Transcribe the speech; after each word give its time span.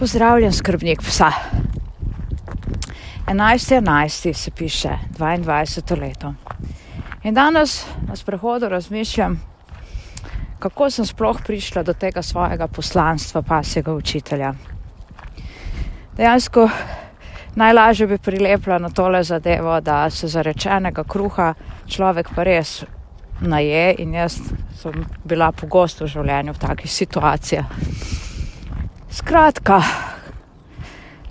Pozdravljen, 0.00 0.52
skrbnik 0.52 1.02
psa. 1.02 1.32
11.11. 3.26 4.32
se 4.32 4.50
piše, 4.50 4.88
22. 5.18 6.00
leto. 6.00 6.34
In 7.22 7.34
danes 7.34 7.84
na 8.08 8.16
sprehodu 8.16 8.68
razmišljam, 8.68 9.40
kako 10.58 10.90
sem 10.90 11.06
sploh 11.06 11.42
prišla 11.46 11.82
do 11.82 11.92
tega 11.92 12.22
svojega 12.22 12.66
poslanstva 12.68 13.42
pasjega 13.42 13.92
učitelja. 13.92 14.54
Dejansko 16.16 16.68
najlažje 17.54 18.06
bi 18.06 18.18
prilepila 18.18 18.78
na 18.78 18.88
tole 18.88 19.22
zadevo, 19.24 19.80
da 19.80 20.10
se 20.10 20.28
zarečenega 20.28 21.04
kruha 21.04 21.54
človek 21.86 22.32
pa 22.34 22.42
res 22.42 22.84
naje 23.40 23.94
in 23.98 24.14
jaz 24.14 24.40
sem 24.80 25.04
bila 25.24 25.52
pogosto 25.52 26.04
v 26.04 26.08
življenju 26.08 26.52
v 26.52 26.58
takih 26.58 26.90
situacijah. 26.90 28.29
Skratka, 29.10 29.82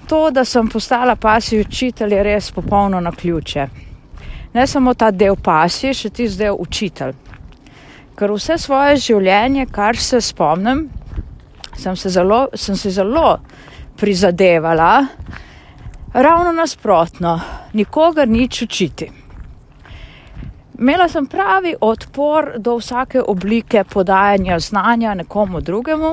to, 0.07 0.31
da 0.31 0.45
sem 0.45 0.67
postala 0.67 1.15
pasji 1.15 1.61
učitelj, 1.61 2.13
je 2.13 2.23
res 2.23 2.51
popolno 2.51 2.99
na 2.99 3.11
ključe. 3.11 3.67
Ne 4.53 4.67
samo 4.67 4.93
ta 4.93 5.11
del 5.11 5.35
pasji, 5.35 5.93
še 5.93 6.09
ti 6.09 6.27
zdaj 6.27 6.51
učitelj. 6.59 7.13
Ker 8.19 8.33
vse 8.35 8.57
svoje 8.59 8.97
življenje, 8.99 9.69
kar 9.71 9.95
se 9.95 10.19
spomnim, 10.21 10.89
sem 11.77 11.95
se 11.95 12.09
zelo, 12.09 12.47
sem 12.53 12.75
se 12.75 12.91
zelo 12.91 13.37
prizadevala, 13.99 15.05
ravno 16.13 16.51
nasprotno, 16.51 17.37
nikogar 17.73 18.27
nič 18.27 18.61
učiti. 18.65 19.07
Imela 20.79 21.07
sem 21.07 21.27
pravi 21.27 21.77
odpor 21.79 22.57
do 22.57 22.75
vsake 22.79 23.21
oblike 23.21 23.83
podajanja 23.83 24.59
znanja 24.59 25.13
nekomu 25.13 25.61
drugemu, 25.61 26.11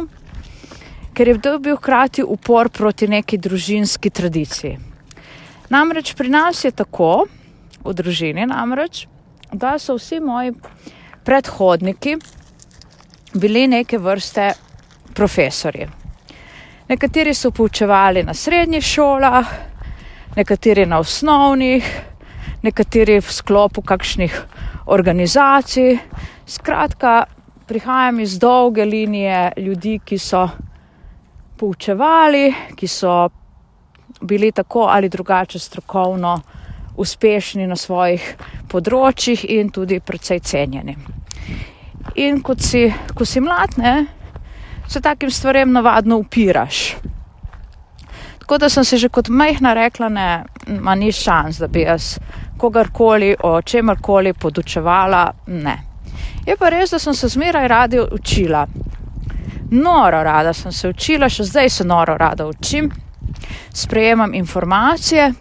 ker 1.17 1.29
je 1.29 1.39
to 1.41 1.59
bil 1.59 1.79
hkrati 1.81 2.23
upor 2.23 2.69
proti 2.69 3.09
neki 3.09 3.39
družinski 3.41 4.11
tradiciji. 4.11 4.77
Namreč 5.73 6.13
pri 6.15 6.29
nas 6.29 6.61
je 6.65 6.71
tako, 6.77 7.25
v 7.87 7.95
družini, 7.95 8.45
namreč, 8.47 9.07
da 9.53 9.79
so 9.79 9.97
vsi 9.97 10.21
moji 10.21 10.53
predhodniki 11.25 12.17
bili 13.35 13.67
neke 13.71 13.99
vrste 13.99 14.51
profesori. 15.15 15.87
Nekateri 16.89 17.35
so 17.35 17.51
poučevali 17.51 18.23
na 18.23 18.35
srednjih 18.35 18.85
šolah, 18.85 19.55
nekateri 20.37 20.85
na 20.87 21.01
osnovnih, 21.03 21.89
nekateri 22.63 23.19
v 23.21 23.33
sklopu 23.33 23.83
kakšnih 23.83 24.37
organizacij. 24.87 25.97
Skratka, 26.47 27.25
prihajam 27.67 28.21
iz 28.21 28.39
dolge 28.39 28.85
linije 28.85 29.53
ljudi, 29.57 29.99
ki 30.05 30.19
so 30.19 30.45
poučevali, 31.59 32.55
ki 32.77 32.89
so 32.89 33.29
bili 34.21 34.53
tako 34.53 34.87
ali 34.91 35.09
drugače 35.09 35.59
strokovno 35.59 36.41
uspešni 36.97 37.67
na 37.67 37.77
svojih 37.77 38.25
področjih 38.69 39.45
in 39.59 39.71
tudi 39.71 40.01
precej 40.01 40.41
cenjeni. 40.41 40.97
In 42.17 42.41
kot 42.43 42.63
si, 42.65 42.87
ko 43.15 43.25
si 43.25 43.41
mlad, 43.41 43.77
ne, 43.77 44.07
se 44.89 45.01
takim 45.01 45.31
stvarem 45.31 45.73
navadno 45.73 46.17
upiraš. 46.23 46.97
Tako 48.39 48.59
da 48.63 48.69
sem 48.69 48.85
se 48.85 48.97
že 48.97 49.09
kot 49.09 49.29
majhna 49.29 49.75
rekla, 49.75 50.09
ne, 50.09 50.45
ma 50.81 50.95
ni 50.95 51.13
šans, 51.13 51.59
da 51.59 51.67
bi 51.69 51.83
jaz 51.83 52.17
kogarkoli 52.57 53.35
o 53.43 53.63
čemarkoli 53.63 54.33
podučevala. 54.33 55.33
Ne. 55.47 55.77
Je 56.47 56.57
pa 56.57 56.71
res, 56.71 56.91
da 56.95 56.99
sem 56.99 57.15
se 57.15 57.29
zmeraj 57.29 57.69
radi 57.69 58.01
učila. 58.01 58.67
Noro 59.71 60.23
rada 60.23 60.53
sem 60.53 60.73
se 60.73 60.89
učila, 60.89 61.29
še 61.29 61.45
zdaj 61.45 61.71
se 61.71 61.85
noro 61.85 62.17
rada 62.17 62.47
učim, 62.47 62.91
sprejemam 63.75 64.35
informacije. 64.35 65.33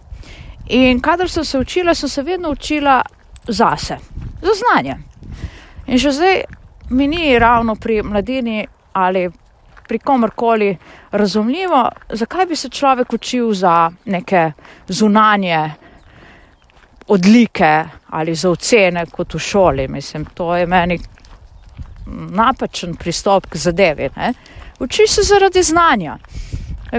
In 0.67 0.99
kadar 1.01 1.29
sem 1.29 1.45
se 1.45 1.59
učila, 1.59 1.93
sem 1.93 2.09
se 2.09 2.23
vedno 2.23 2.49
učila 2.49 3.01
zase, 3.47 3.97
za 4.41 4.53
znanje. 4.61 4.97
In 5.87 5.99
še 6.01 6.11
zdaj 6.11 6.41
mi 6.89 7.07
ni 7.07 7.39
ravno 7.39 7.75
pri 7.75 8.01
mladini 8.03 8.65
ali 8.93 9.29
pri 9.87 9.99
komorkoli 9.99 10.77
razumljivo, 11.11 11.89
zakaj 12.09 12.45
bi 12.45 12.55
se 12.55 12.69
človek 12.69 13.13
učil 13.13 13.53
za 13.53 13.91
neke 14.05 14.51
zunanje 14.87 15.71
odlike 17.07 17.83
ali 18.09 18.35
za 18.35 18.49
ocene 18.49 19.05
kot 19.05 19.33
v 19.33 19.39
šoli. 19.39 19.87
Mislim, 19.87 20.25
to 20.25 20.55
je 20.55 20.65
meni 20.65 20.99
napačen 22.05 22.95
pristop 22.95 23.45
k 23.49 23.57
zadevi. 23.57 24.09
Ne? 24.15 24.33
Učiš 24.79 25.11
se 25.11 25.21
zaradi 25.23 25.63
znanja. 25.63 26.17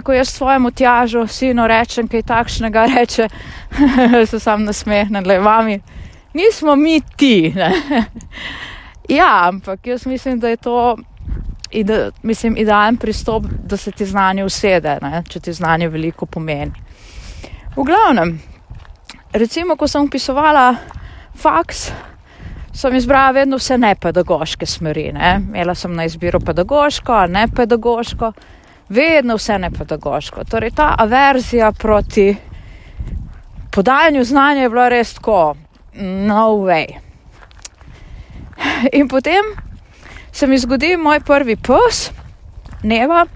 Ko 0.03 0.13
jaz 0.13 0.29
svojemu 0.29 0.71
tjažu, 0.71 1.27
sinu 1.27 1.67
rečem 1.67 2.09
kaj 2.09 2.23
takšnega, 2.23 2.87
reče, 2.97 3.29
se 4.31 4.41
sam 4.41 4.65
nasmehnem, 4.65 5.25
le 5.25 5.39
vami, 5.39 5.81
nismo 6.35 6.77
mi 6.77 7.01
ti. 7.17 7.55
ja, 9.19 9.49
ampak 9.49 9.87
jaz 9.87 10.07
mislim, 10.07 10.41
da 10.41 10.49
je 10.49 10.57
to 10.57 10.97
ide, 11.71 12.11
mislim, 12.23 12.57
idealen 12.57 12.97
pristop, 12.97 13.45
da 13.65 13.77
se 13.77 13.91
ti 13.91 14.07
znanje 14.07 14.45
usede, 14.45 14.99
ne, 15.03 15.23
če 15.29 15.41
ti 15.41 15.53
znanje 15.53 15.89
veliko 15.89 16.27
pomeni. 16.27 16.73
V 17.77 17.85
glavnem, 17.85 18.39
recimo, 19.33 19.77
ko 19.77 19.89
sem 19.89 20.05
upisovala 20.05 20.75
faks, 21.37 21.91
sem 22.77 22.95
izbrala 22.95 23.31
vedno 23.31 23.57
vse 23.57 23.79
nepedagoške 23.79 24.67
smeri. 24.67 25.13
Ne. 25.13 25.41
Imela 25.49 25.75
sem 25.75 25.95
na 25.95 26.05
izbiro 26.05 26.41
pedagoško 26.41 27.13
ali 27.13 27.33
ne 27.33 27.49
pedagoško, 27.49 28.33
vedno 28.89 29.37
vse 29.37 29.59
nepedagoško. 29.59 30.45
Torej, 30.45 30.71
ta 30.71 30.95
averzija 30.99 31.73
proti 31.73 32.37
podajanju 33.73 34.25
znanja 34.25 34.63
je 34.63 34.69
bila 34.69 34.89
res 34.89 35.15
tako, 35.15 35.55
no 36.01 36.49
way. 36.51 36.87
In 38.93 39.09
potem 39.09 39.45
se 40.33 40.47
mi 40.47 40.59
zgodi 40.59 40.97
moj 40.97 41.21
prvi 41.21 41.57
pes, 41.57 42.11
Neva, 42.83 43.27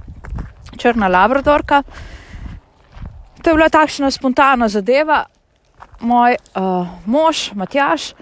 črna 0.76 1.08
labradorka. 1.08 1.82
To 3.42 3.50
je 3.50 3.54
bila 3.54 3.68
takšna 3.68 4.10
spontana 4.10 4.68
zadeva. 4.68 5.24
Moj 6.00 6.36
uh, 6.56 6.86
mož, 7.06 7.52
Matjaš, 7.54 8.12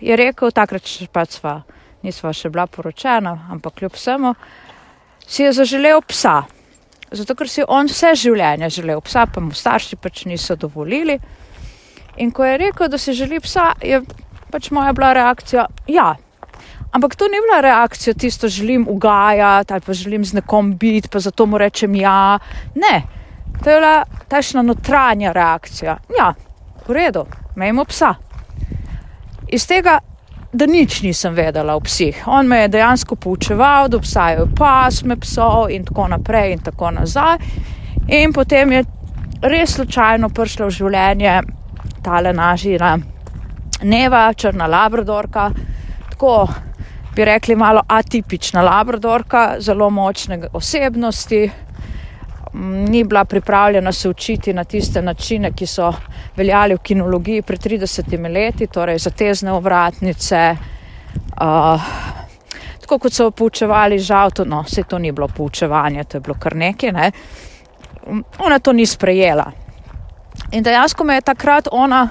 je 0.00 0.16
rekel, 0.16 0.52
takrat 0.52 0.86
še 0.86 1.08
pač 1.12 1.38
sva, 1.38 1.60
nisva 2.04 2.32
še 2.32 2.50
bila 2.52 2.66
poročena, 2.66 3.34
ampak 3.52 3.80
kljub 3.80 3.96
vsemu, 3.96 4.34
si 5.26 5.44
je 5.44 5.52
zaželel 5.52 6.00
psa. 6.08 6.42
Zato, 7.10 7.34
ker 7.34 7.50
si 7.50 7.66
on 7.66 7.90
vse 7.90 8.14
življenje 8.14 8.70
želel 8.80 9.02
psa, 9.02 9.26
pa 9.26 9.42
mu 9.42 9.54
starši 9.54 9.98
pač 9.98 10.24
niso 10.30 10.56
dovolili. 10.56 11.18
In 12.22 12.30
ko 12.34 12.46
je 12.46 12.56
rekel, 12.58 12.88
da 12.90 12.98
si 12.98 13.14
želi 13.16 13.40
psa, 13.42 13.72
je 13.82 14.02
pač 14.50 14.70
moja 14.74 14.92
bila 14.96 15.12
reakcija, 15.14 15.66
ja, 15.90 16.14
Ampak 16.90 17.14
to 17.14 17.28
ni 17.30 17.38
bila 17.38 17.60
reakcija, 17.62 18.14
tisto 18.18 18.48
želim 18.48 18.86
ugajati 18.88 19.72
ali 19.72 19.82
pa 19.86 19.92
želim 19.92 20.24
z 20.24 20.32
nekom 20.32 20.76
biti, 20.76 21.08
pa 21.08 21.20
zato 21.20 21.46
mu 21.46 21.58
rečem 21.58 21.94
ja. 21.94 22.38
Ne, 22.74 23.02
to 23.64 23.70
je 23.70 23.76
bila 23.76 24.04
tašna 24.28 24.62
notranja 24.62 25.32
reakcija. 25.32 25.96
Ja, 26.18 26.34
v 26.86 26.92
redu, 26.92 27.26
imamo 27.56 27.84
psa. 27.84 28.14
Iz 29.52 29.66
tega, 29.66 29.98
da 30.52 30.66
nič 30.66 31.02
nisem 31.02 31.34
vedela 31.34 31.74
o 31.74 31.80
psih. 31.80 32.22
On 32.26 32.46
me 32.46 32.60
je 32.60 32.68
dejansko 32.68 33.16
poučeval, 33.16 33.88
da 33.88 33.96
obstajajo 33.96 34.48
pasme 34.56 35.16
psov 35.16 35.70
in 35.70 35.84
tako 35.84 36.08
naprej 36.08 36.52
in 36.52 36.62
tako 36.62 36.90
nazaj. 36.90 37.38
In 38.08 38.32
potem 38.32 38.72
je 38.72 38.84
res 39.42 39.74
slučajno 39.74 40.28
prišla 40.28 40.66
v 40.66 40.76
življenje 40.78 41.40
tale 42.02 42.32
nažira 42.32 42.96
Neva, 43.82 44.32
črna 44.36 44.66
labradorka, 44.66 45.50
tako 46.10 46.48
bi 47.14 47.24
rekli, 47.24 47.56
malo 47.56 47.82
atipična 47.88 48.62
labradorka, 48.62 49.56
zelo 49.58 49.90
močne 49.90 50.42
osebnosti. 50.52 51.50
Ni 52.52 53.04
bila 53.04 53.24
pripravljena 53.24 53.92
se 53.92 54.08
učiti 54.08 54.52
na 54.52 54.64
tiste 54.64 55.02
načine, 55.02 55.52
ki 55.52 55.66
so 55.66 55.92
veljali 56.36 56.74
v 56.74 56.78
kinologiji 56.78 57.42
pred 57.42 57.60
30 57.60 58.32
leti, 58.32 58.66
torej 58.66 58.98
za 58.98 59.10
tezne 59.10 59.52
ovratnice. 59.52 60.56
Uh, 61.40 61.82
tako 62.80 62.98
kot 62.98 63.12
so 63.12 63.30
poučevali, 63.30 63.98
žal, 63.98 64.30
to, 64.30 64.44
no, 64.44 64.64
se 64.64 64.82
to 64.82 64.98
ni 64.98 65.12
bilo 65.12 65.28
poučevanje, 65.28 66.04
to 66.04 66.16
je 66.16 66.20
bilo 66.20 66.34
kar 66.34 66.56
nekaj. 66.56 66.92
Ne. 66.92 67.12
Ona 68.38 68.58
to 68.58 68.72
ni 68.72 68.86
sprejela. 68.86 69.52
In 70.50 70.62
dejansko 70.62 71.04
me 71.04 71.14
je 71.14 71.20
takrat 71.20 71.68
ona 71.72 72.08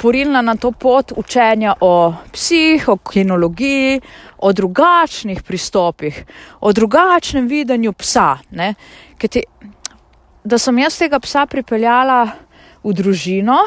porinila 0.00 0.40
na 0.42 0.56
to 0.56 0.72
pot 0.72 1.12
učenja 1.16 1.74
o 1.80 2.14
psih, 2.32 2.88
o 2.88 2.96
kinologiji, 2.96 4.00
o 4.38 4.52
drugačnih 4.52 5.42
pristopih, 5.42 6.24
o 6.60 6.72
drugačnem 6.72 7.48
videnju 7.48 7.92
psa. 7.92 8.38
Ti, 9.20 9.42
da 10.44 10.58
sem 10.58 10.78
jaz 10.78 10.96
tega 10.98 11.20
psa 11.20 11.44
pripeljala 11.46 12.22
v 12.84 12.94
družino, 12.96 13.58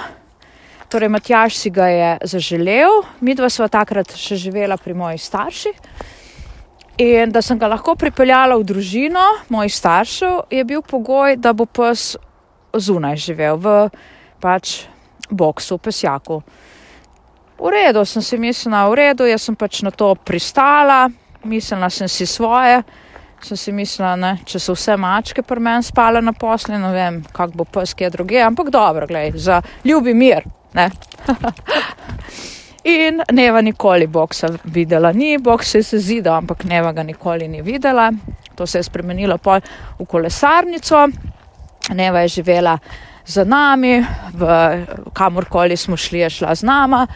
torej 0.90 1.12
Matjaš 1.14 1.58
si 1.58 1.70
ga 1.70 1.88
je 1.90 2.10
zaželel, 2.34 3.04
mi 3.22 3.36
dva 3.38 3.50
sva 3.50 3.70
takrat 3.70 4.16
še 4.18 4.38
živela 4.38 4.78
pri 4.78 4.98
mojih 4.98 5.22
starših. 5.22 5.78
In 7.02 7.32
da 7.34 7.42
sem 7.42 7.58
ga 7.58 7.70
lahko 7.70 7.96
pripeljala 7.98 8.58
v 8.58 8.66
družino 8.70 9.22
mojih 9.54 9.74
staršev, 9.74 10.50
je 10.54 10.66
bil 10.66 10.82
pogoj, 10.82 11.38
da 11.38 11.54
bo 11.54 11.66
pes 11.66 12.16
zunaj 12.74 13.22
živel 13.22 13.58
v 13.62 13.78
pač 14.42 14.93
boksu, 15.34 15.78
pesjaku. 15.78 16.42
V 17.60 17.72
redu, 17.72 18.06
sem 18.06 18.22
si 18.22 18.38
mislila, 18.38 18.88
v 18.90 19.00
redu, 19.00 19.28
jaz 19.30 19.46
sem 19.48 19.56
pač 19.56 19.82
na 19.86 19.92
to 19.92 20.14
pristala, 20.16 21.08
mislila 21.46 21.90
sem 21.90 22.10
si 22.12 22.26
svoje, 22.28 22.82
sem 23.44 23.60
si 23.60 23.72
mislila, 23.76 24.16
ne, 24.20 24.34
če 24.46 24.60
so 24.60 24.76
vse 24.76 24.98
mačke 25.00 25.44
pri 25.46 25.64
meni 25.64 25.86
spale 25.86 26.22
na 26.24 26.34
posle, 26.34 26.80
ne 26.80 26.92
vem, 26.96 27.22
kak 27.36 27.56
bo 27.56 27.68
pes 27.68 27.94
kje 27.96 28.10
druge, 28.18 28.42
ampak 28.44 28.72
dobro, 28.74 29.08
gledaj, 29.08 29.40
za 29.40 29.62
ljubi 29.86 30.16
mir, 30.18 30.44
ne. 30.74 30.90
In 32.84 33.22
neva 33.32 33.62
nikoli 33.62 34.08
boksa 34.08 34.50
videla 34.64 35.12
ni, 35.12 35.38
boks 35.38 35.70
se 35.72 35.78
je 35.78 36.00
zidal, 36.00 36.42
ampak 36.42 36.66
neva 36.68 36.92
ga 36.92 37.04
nikoli 37.04 37.48
ni 37.48 37.62
videla. 37.62 38.12
To 38.56 38.68
se 38.68 38.78
je 38.78 38.84
spremenilo 38.84 39.38
v 40.00 40.06
kolesarnico. 40.06 41.08
Neva 41.94 42.20
je 42.20 42.28
živela 42.28 42.78
za 43.26 43.44
nami, 43.44 44.06
v 44.34 44.44
kamorkoli 45.14 45.78
smo 45.78 45.98
šli, 45.98 46.20
je 46.20 46.30
šla 46.30 46.56
z 46.56 46.64
nama. 46.64 47.08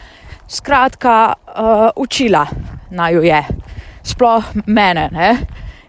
Skratka, 0.48 1.34
uh, 1.34 1.88
učila 1.96 2.46
naj 2.90 3.14
jo 3.14 3.22
je, 3.22 3.42
sploh 4.02 4.44
mene. 4.66 5.08
Ne? 5.12 5.36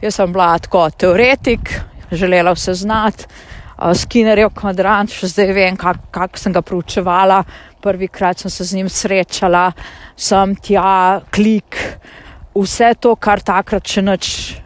Jaz 0.02 0.20
sem 0.20 0.34
bila 0.34 0.58
tako 0.60 0.90
teoretik, 0.90 1.72
želela 2.12 2.52
vse 2.56 2.74
znati, 2.74 3.26
uh, 3.78 3.94
Skinnerjev 3.96 4.52
kvadrant, 4.56 5.12
še 5.12 5.32
zdaj 5.32 5.54
vem, 5.56 5.80
kako 5.80 6.12
kak 6.12 6.38
sem 6.38 6.54
ga 6.54 6.62
proučevala. 6.62 7.44
Prvikrat 7.80 8.42
sem 8.44 8.52
se 8.52 8.66
z 8.68 8.76
njim 8.76 8.90
srečala, 8.92 9.70
sem 10.20 10.56
tja, 10.60 11.22
klik, 11.32 11.78
vse 12.52 12.92
to, 13.00 13.14
kar 13.16 13.40
takrat 13.40 13.88
še 13.88 14.04
nič 14.04 14.26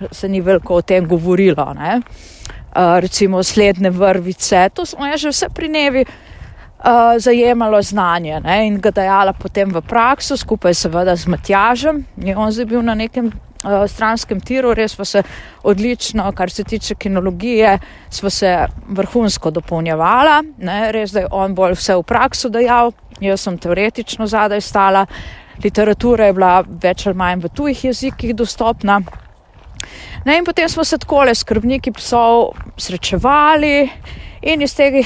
se 0.10 0.30
ni 0.30 0.42
veliko 0.42 0.80
o 0.80 0.82
tem 0.82 1.06
govorilo. 1.06 1.68
Ne? 1.78 2.00
Recimo 2.76 3.44
sledne 3.44 3.90
vrvice, 3.90 4.70
to 4.74 4.86
smo 4.86 5.06
ja 5.06 5.18
že 5.18 5.30
vse 5.30 5.50
pri 5.54 5.70
nevi 5.70 6.06
uh, 6.84 7.18
zajemalo 7.18 7.82
znanje 7.82 8.40
ne? 8.40 8.68
in 8.68 8.80
ga 8.82 8.92
dajala 8.92 9.34
potem 9.34 9.70
v 9.70 9.82
prakso, 9.82 10.38
skupaj 10.38 10.74
seveda 10.74 11.16
z 11.16 11.28
Matjažem. 11.28 12.06
Je 12.18 12.38
on 12.38 12.52
zdaj 12.52 12.66
bil 12.66 12.82
na 12.82 12.96
nekem 12.96 13.30
uh, 13.30 13.86
stranskem 13.88 14.42
tiru, 14.42 14.74
res 14.74 14.96
pa 14.96 15.06
se 15.06 15.24
odlično, 15.64 16.32
kar 16.32 16.50
se 16.50 16.64
tiče 16.64 16.96
kinologije, 16.96 17.80
smo 18.10 18.30
se 18.30 18.68
vrhunsko 18.88 19.52
dopolnjevala, 19.52 20.42
ne? 20.58 20.92
res 20.92 21.12
da 21.12 21.20
je 21.20 21.32
on 21.32 21.56
bolj 21.56 21.78
vse 21.78 21.96
v 21.96 22.04
prakso 22.04 22.50
dajal, 22.50 22.92
jaz 23.20 23.42
sem 23.42 23.58
teoretično 23.58 24.28
zadaj 24.28 24.62
stala, 24.62 25.06
literatura 25.64 26.26
je 26.26 26.34
bila 26.34 26.64
več 26.68 27.08
ali 27.08 27.18
manj 27.18 27.46
v 27.46 27.54
tujih 27.54 27.86
jezikih 27.86 28.36
dostopna. 28.36 29.02
Ne, 30.26 30.38
in 30.38 30.46
potem 30.46 30.70
smo 30.70 30.84
se 30.84 30.98
tako 30.98 31.24
le 31.28 31.36
skrbniki 31.36 31.92
psov 31.92 32.54
srečevali 32.78 33.90
in 34.42 34.62
iz 34.62 34.76
teh 34.76 35.06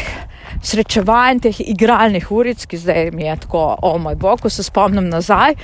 srečevanj, 0.64 1.42
teh 1.48 1.60
igralnih 1.62 2.32
uric, 2.32 2.66
ki 2.66 2.78
zdaj 2.78 3.12
mi 3.14 3.28
je 3.28 3.36
tako, 3.46 3.64
o 3.82 3.98
moj 4.02 4.16
bog, 4.16 4.42
ko 4.42 4.50
se 4.50 4.64
spomnim 4.64 5.10
nazaj, 5.10 5.56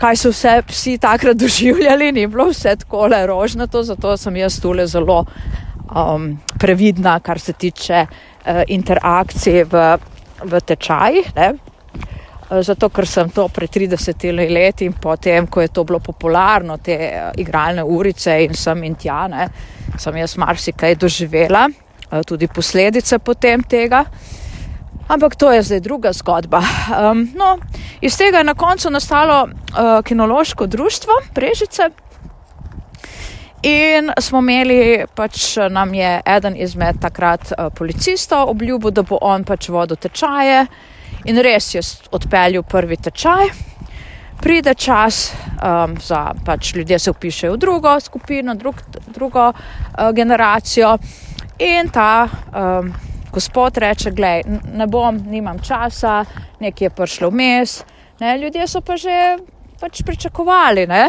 kaj 0.00 0.18
so 0.20 0.32
vse 0.32 0.58
psi 0.68 0.96
takrat 0.98 1.38
doživljali, 1.42 2.12
ni 2.12 2.26
bilo 2.26 2.50
vse 2.50 2.76
tako 2.82 3.06
le 3.12 3.22
rožnato, 3.26 3.82
zato 3.82 4.16
sem 4.16 4.36
jaz 4.36 4.60
tule 4.60 4.86
zelo 4.86 5.24
um, 5.90 6.34
previdna, 6.58 7.20
kar 7.20 7.40
se 7.40 7.52
tiče 7.52 8.06
uh, 8.06 8.62
interakcije 8.68 9.64
v, 9.64 9.86
v 10.44 10.60
tečajih. 10.60 11.32
Eh, 11.36 11.52
zato 12.50 12.88
ker 12.88 13.06
sem 13.06 13.30
to 13.30 13.48
pred 13.48 13.70
30 13.70 14.30
leti 14.50 14.86
in 14.86 14.92
potem, 14.92 15.46
ko 15.46 15.60
je 15.60 15.68
to 15.68 15.84
bilo 15.84 15.98
popularno, 15.98 16.78
te 16.78 16.94
eh, 16.94 17.30
igralne 17.42 17.82
urice 17.82 18.38
in 18.44 18.54
sem 18.54 18.84
in 18.84 18.94
tja, 18.94 19.26
ne, 19.28 19.48
sem 19.98 20.16
jaz 20.16 20.36
marsikaj 20.38 20.94
doživela, 20.94 21.66
eh, 21.68 22.22
tudi 22.26 22.46
posledice 22.48 23.18
potem 23.18 23.62
tega. 23.62 24.04
Ampak 25.08 25.36
to 25.38 25.52
je 25.52 25.62
zdaj 25.62 25.80
druga 25.80 26.10
zgodba. 26.12 26.58
Um, 26.90 27.28
no, 27.38 27.58
iz 28.02 28.16
tega 28.18 28.38
je 28.42 28.48
na 28.48 28.54
koncu 28.58 28.90
nastalo 28.90 29.44
uh, 29.46 30.02
kinološko 30.02 30.66
društvo 30.66 31.12
Prežice. 31.34 31.90
In 33.62 34.10
smo 34.18 34.42
imeli, 34.42 35.06
pač 35.14 35.56
nam 35.70 35.94
je 35.94 36.10
eden 36.26 36.56
izmed 36.58 36.98
takrat 37.00 37.52
uh, 37.52 37.70
policistov 37.70 38.50
obljubil, 38.50 38.90
da 38.90 39.06
bo 39.06 39.18
on 39.22 39.44
pač 39.44 39.68
vodil 39.68 39.96
tečaje. 39.96 40.66
In 41.26 41.38
res 41.42 41.72
je 41.74 41.80
odpeljal 42.14 42.62
prvi 42.62 42.96
tečaj, 43.02 43.48
pride 44.38 44.74
čas, 44.78 45.32
um, 45.58 45.96
za 45.98 46.20
pač 46.46 46.74
ljudje 46.76 46.98
se 46.98 47.10
upišajo 47.10 47.56
v 47.56 47.58
drugo 47.58 47.94
skupino, 48.00 48.54
drug, 48.54 48.78
drugo 49.14 49.48
uh, 49.50 50.12
generacijo. 50.14 50.94
In 51.58 51.90
ta 51.90 52.28
um, 52.28 52.92
gospod 53.32 53.78
reče: 53.82 54.10
Glej, 54.10 54.44
ne 54.74 54.86
bom, 54.86 55.18
nimam 55.26 55.58
časa, 55.58 56.24
nekaj 56.60 56.86
je 56.86 56.94
prišlo 56.94 57.32
vmes. 57.34 57.80
Ne, 58.20 58.38
ljudje 58.38 58.68
so 58.68 58.80
pa 58.80 58.96
že 58.96 59.36
pač 59.80 60.04
pričakovali. 60.06 60.86
Ne? 60.86 61.04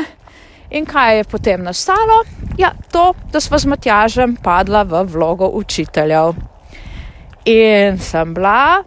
In 0.71 0.85
kaj 0.85 1.17
je 1.17 1.23
potem 1.23 1.63
nastalo? 1.63 2.23
Ja, 2.57 2.73
to, 2.91 3.13
da 3.31 3.39
smo 3.39 3.59
z 3.59 3.69
Matjažem 3.69 4.35
padla 4.43 4.83
v 4.83 5.05
vlogo 5.13 5.47
učiteljev. 5.53 6.33
In 7.45 7.99
sem 7.99 8.33
bila 8.33 8.83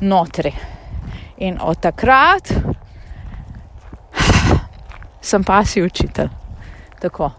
notri. 0.00 0.52
In 1.36 1.58
od 1.60 1.80
takrat 1.80 2.52
sem 5.20 5.44
pa 5.44 5.64
si 5.64 5.82
učitelj. 5.82 6.28
Tako. 7.00 7.30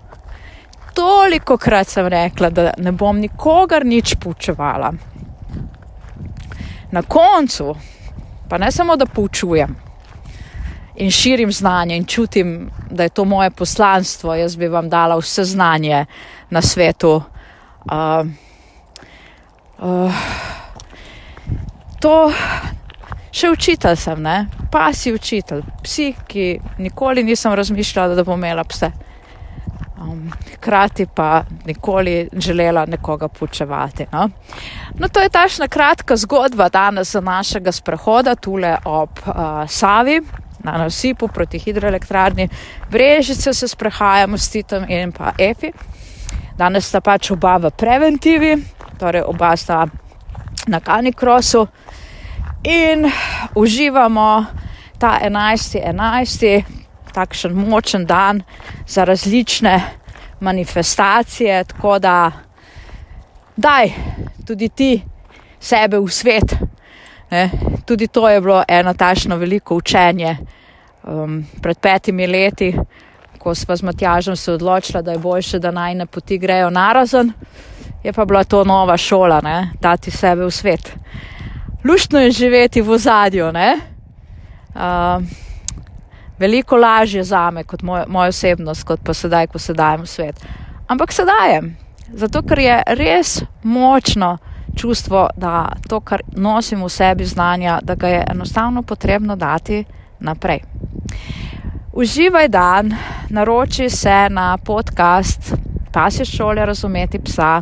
Toliko 0.94 1.58
krat 1.58 1.88
sem 1.88 2.08
rekla, 2.08 2.50
da 2.50 2.74
ne 2.78 2.92
bom 2.92 3.20
nikogar 3.20 3.86
nič 3.86 4.16
poučevala. 4.16 4.94
Na 6.92 7.02
koncu 7.02 7.76
pa 8.50 8.58
ne 8.58 8.72
samo, 8.72 8.96
da 8.96 9.06
poučujem 9.06 9.76
in 10.96 11.12
širim 11.12 11.52
znanje 11.52 11.98
in 11.98 12.06
čutim, 12.06 12.70
da 12.90 13.04
je 13.04 13.10
to 13.10 13.26
moje 13.26 13.52
poslanstvo, 13.52 14.36
jaz 14.36 14.56
bi 14.56 14.68
vam 14.68 14.90
dala 14.90 15.18
vse 15.18 15.44
znanje 15.44 16.06
na 16.50 16.62
svetu. 16.62 17.22
Uh, 17.86 18.28
uh, 19.78 20.14
to 22.00 22.32
še 23.36 23.50
učitelj 23.52 23.98
sem, 24.00 24.22
ne? 24.24 24.46
pa 24.72 24.90
si 24.94 25.14
učitelj, 25.14 25.64
psi, 25.84 26.14
ki 26.28 26.46
nikoli 26.84 27.24
nisem 27.24 27.54
razmišljala, 27.56 28.16
da 28.16 28.24
bom 28.28 28.40
imela 28.40 28.64
pse. 28.68 28.92
Um, 29.96 30.28
hkrati 30.56 31.06
pa 31.08 31.46
nikoli 31.66 32.30
želela 32.34 32.86
nekoga 32.86 33.28
poučevati. 33.28 34.06
No? 34.12 34.30
no, 35.00 35.08
to 35.08 35.24
je 35.24 35.30
tašna 35.30 35.68
kratka 35.68 36.16
zgodba 36.16 36.70
danes 36.70 37.12
za 37.12 37.22
našega 37.22 37.72
sprehoda 37.72 38.36
tule 38.36 38.76
ob 38.86 39.10
uh, 39.26 39.36
Savi. 39.68 40.22
Na 40.66 40.78
nasipu 40.82 41.28
proti 41.28 41.60
hidroelektrarni 41.60 42.48
Brežice 42.92 43.54
se 43.54 43.68
sprehajamo 43.68 44.38
s 44.38 44.50
Titom 44.50 44.90
in 44.90 45.12
pa 45.12 45.32
Efi. 45.38 45.72
Danes 46.58 46.88
sta 46.90 47.02
pač 47.02 47.32
oba 47.32 47.58
v 47.58 47.70
preventivi, 47.72 48.56
torej 49.00 49.28
oba 49.30 49.54
sta 49.58 49.86
na 50.68 50.80
Kanikrosu 50.80 51.68
in 52.66 53.12
uživamo 53.56 54.46
ta 55.00 55.20
11. 55.24 55.80
11. 55.86 56.64
takšen 57.14 57.54
močen 57.54 58.06
dan 58.06 58.42
za 58.88 59.04
različne 59.04 59.82
manifestacije, 60.40 61.64
tako 61.64 62.00
da 62.00 62.32
daj 63.56 63.92
tudi 64.48 64.70
ti 64.70 65.02
sebe 65.60 66.00
v 66.00 66.10
svet. 66.10 66.56
Ne? 67.32 67.50
Tudi 67.86 68.08
to 68.08 68.30
je 68.30 68.42
bilo 68.42 68.64
eno 68.68 68.94
tašno 68.94 69.38
veliko 69.38 69.76
učenje 69.76 70.38
um, 71.04 71.46
pred 71.62 71.78
petimi 71.80 72.28
leti, 72.28 72.76
ko 73.40 73.56
smo 73.56 73.76
z 73.76 73.84
Matjažem 73.84 74.36
se 74.36 74.52
odločili, 74.52 75.04
da 75.04 75.12
je 75.12 75.20
boljše, 75.20 75.60
da 75.60 75.72
naj 75.72 75.96
ne 75.96 76.06
poti 76.06 76.38
grejo 76.38 76.70
narazen 76.70 77.34
je 78.06 78.14
pa 78.14 78.26
bila 78.26 78.44
to 78.44 78.64
nova 78.64 78.98
šola, 78.98 79.42
ne? 79.42 79.70
dati 79.82 80.12
sebe 80.12 80.46
v 80.46 80.52
svet. 80.52 80.94
Luštno 81.86 82.20
je 82.20 82.32
živeti 82.32 82.82
v 82.82 82.90
ozadju. 82.90 83.48
Uh, 83.48 85.24
veliko 86.40 86.78
lažje 86.78 87.24
za 87.24 87.52
me, 87.52 87.64
kot 87.64 87.82
moj, 87.82 88.04
moja 88.08 88.30
osebnost, 88.30 88.84
kot 88.84 89.00
pa 89.04 89.14
sedaj, 89.14 89.48
ko 89.48 89.60
se 89.60 89.74
dajem 89.74 90.02
v 90.02 90.08
svet. 90.08 90.46
Ampak 90.88 91.12
se 91.12 91.26
dajem, 91.26 91.78
zato 92.14 92.42
ker 92.42 92.60
je 92.60 92.84
res 92.88 93.44
močno 93.64 94.38
čustvo, 94.76 95.30
da 95.38 95.70
to, 95.90 96.00
kar 96.02 96.22
nosim 96.36 96.84
v 96.84 96.90
sebi 96.90 97.26
znanja, 97.26 97.80
da 97.84 97.96
ga 97.96 98.08
je 98.08 98.26
enostavno 98.32 98.82
potrebno 98.82 99.36
dati 99.36 99.84
naprej. 100.20 100.60
Uživaj 101.94 102.48
dan, 102.50 102.96
naroči 103.30 103.90
se 103.90 104.30
na 104.30 104.58
podcast 104.58 105.54
pasje 105.94 106.26
šole 106.26 106.66
razumeti 106.66 107.20
psa, 107.20 107.62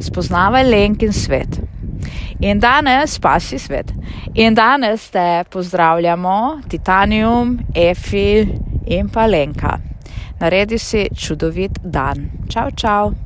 spoznavaj 0.00 0.64
lenkin 0.64 1.12
svet. 1.12 1.73
In 2.40 2.60
danes, 2.60 3.18
pasi 3.18 3.58
svet. 3.58 3.92
In 4.34 4.54
danes 4.54 5.10
te 5.10 5.44
pozdravljamo, 5.50 6.60
Titanium, 6.68 7.58
Efi 7.74 8.46
in 8.86 9.08
pa 9.08 9.26
Lenka. 9.26 9.78
Naredi 10.40 10.78
si 10.78 11.08
čudovit 11.14 11.78
dan. 11.82 12.30
Čau, 12.48 12.70
čau! 12.76 13.23